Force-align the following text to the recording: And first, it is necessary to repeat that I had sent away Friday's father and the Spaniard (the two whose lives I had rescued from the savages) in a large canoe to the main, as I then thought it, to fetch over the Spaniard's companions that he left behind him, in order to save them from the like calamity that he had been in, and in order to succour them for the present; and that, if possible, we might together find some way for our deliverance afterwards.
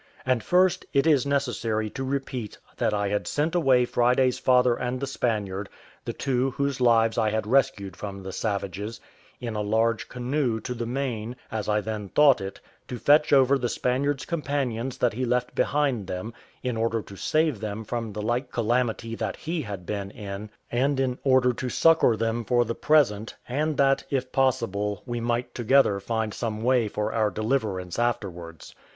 And 0.25 0.41
first, 0.43 0.83
it 0.93 1.05
is 1.05 1.27
necessary 1.27 1.87
to 1.91 2.03
repeat 2.03 2.57
that 2.77 2.91
I 2.91 3.09
had 3.09 3.27
sent 3.27 3.53
away 3.53 3.85
Friday's 3.85 4.39
father 4.39 4.73
and 4.73 4.99
the 4.99 5.05
Spaniard 5.05 5.69
(the 6.05 6.11
two 6.13 6.49
whose 6.49 6.81
lives 6.81 7.19
I 7.19 7.29
had 7.29 7.45
rescued 7.45 7.95
from 7.95 8.23
the 8.23 8.31
savages) 8.31 8.99
in 9.39 9.55
a 9.55 9.61
large 9.61 10.09
canoe 10.09 10.59
to 10.61 10.73
the 10.73 10.87
main, 10.87 11.35
as 11.51 11.69
I 11.69 11.81
then 11.81 12.09
thought 12.09 12.41
it, 12.41 12.59
to 12.87 12.97
fetch 12.97 13.31
over 13.31 13.59
the 13.59 13.69
Spaniard's 13.69 14.25
companions 14.25 14.97
that 14.97 15.13
he 15.13 15.23
left 15.23 15.53
behind 15.53 16.09
him, 16.09 16.33
in 16.63 16.77
order 16.77 17.03
to 17.03 17.15
save 17.15 17.59
them 17.59 17.83
from 17.83 18.11
the 18.11 18.23
like 18.23 18.51
calamity 18.51 19.13
that 19.13 19.35
he 19.35 19.61
had 19.61 19.85
been 19.85 20.09
in, 20.09 20.49
and 20.71 20.99
in 20.99 21.19
order 21.23 21.53
to 21.53 21.69
succour 21.69 22.17
them 22.17 22.43
for 22.43 22.65
the 22.65 22.73
present; 22.73 23.35
and 23.47 23.77
that, 23.77 24.03
if 24.09 24.31
possible, 24.31 25.03
we 25.05 25.19
might 25.19 25.53
together 25.53 25.99
find 25.99 26.33
some 26.33 26.63
way 26.63 26.87
for 26.87 27.13
our 27.13 27.29
deliverance 27.29 27.99
afterwards. 27.99 28.73